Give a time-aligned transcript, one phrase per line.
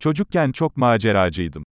[0.00, 1.64] Çocukken çok maceracıydım.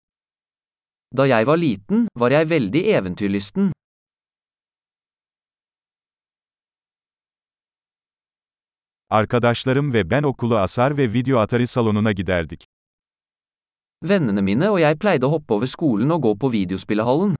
[1.17, 3.71] Da jeg var liten, var jeg veldig eventyrlysten.
[9.09, 12.65] Arkadaşlarım ve ben okulu asar ve video atari salonuna giderdik.
[14.03, 17.35] Vennene mine og jeg pleide å hoppe over skolen og gå på videospillehallen.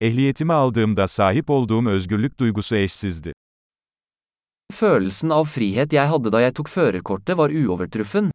[0.00, 3.32] Ehliyetimi aldığımda sahip olduğum özgürlük duygusu eşsizdi.
[4.72, 8.30] Følelsen av frihet jeg hadde da jeg tok førerkortet var uovertruffen.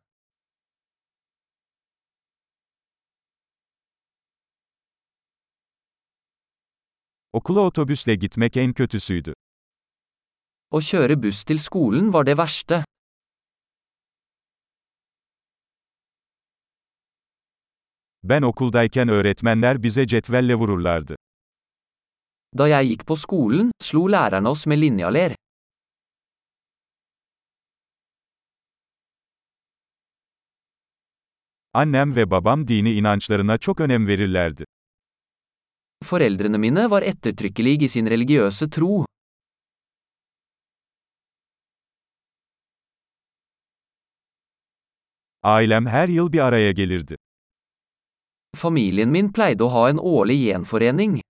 [7.34, 9.34] Okula otobüsle gitmek en kötüsüydü.
[10.72, 12.84] Å kjøre buss til skolen var det verste.
[18.24, 21.21] Ben okuldayken öğretmenler bize cetvelle vururlardı.
[22.58, 25.36] Da jeg gikk på skolen, slo lærerne oss med linjaler.
[31.74, 34.66] Annem ve babam dini inançlarına çok önem verirlerdi.
[36.04, 39.06] Foreldrene mine var ettertrykkelige i sin religiøse tro.
[45.44, 47.16] Ailem her yıl bir araya gelirdi.
[48.56, 51.22] Familien min pleide å ha en årlig gjenforening.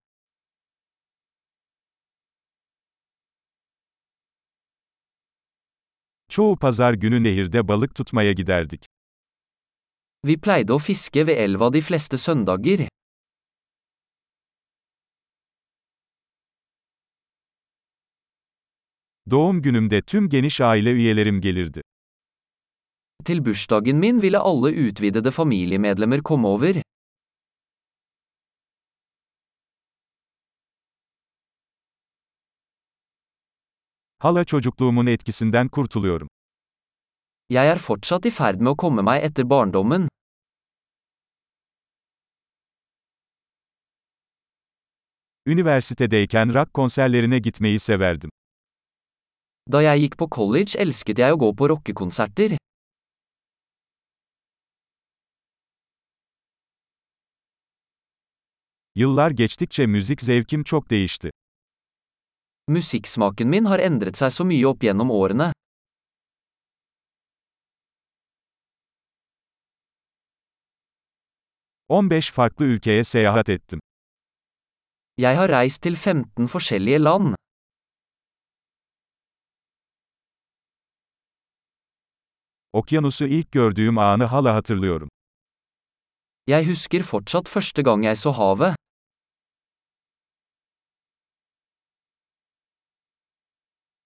[6.32, 8.86] Çoğu pazar günü nehirde balık tutmaya giderdik.
[10.26, 12.88] Vi pleide å fiske ved elva de fleste søndager.
[19.32, 21.82] Doğum günümde tüm geniş aile üyelerim gelirdi.
[23.26, 26.82] Til bursdagen min ville alle utvidede familiemedlemmer komme over.
[34.22, 36.28] Hala çocukluğumun etkisinden kurtuluyorum.
[37.50, 40.06] Jeg er fortsatt i ferd med å komme meg etter barndommen.
[45.46, 48.30] Üniversitedeyken rock konserlerine gitmeyi severdim.
[49.72, 52.58] Da jeg gikk på college elsket jeg å gå på rockekonserter.
[58.96, 61.32] Yıllar geçtikçe müzik zevkim çok değişti.
[62.72, 65.52] Musikksmaken min har endret seg så mye opp gjennom årene.
[72.32, 73.80] farklı ülkeye seyahat ettim.
[75.18, 77.36] Jeg har reist til 15 forskjellige land.
[82.74, 85.10] Okyanusu ilk gördüğüm anı hala hatırlıyorum.
[86.48, 88.76] Jeg husker fortsatt første gang jeg så havet.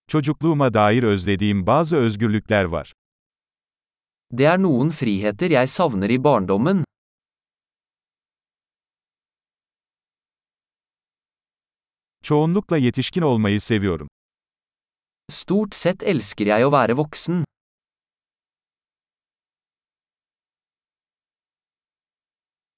[0.07, 2.93] Çocukluğuma dair özlediğim bazı özgürlükler var.
[4.31, 6.83] Det er noen friheter jeg savner i barndommen.
[12.23, 14.07] Çoğunlukla yetişkin olmayı seviyorum.
[15.31, 17.43] Stort sett elsker jeg å være voksen.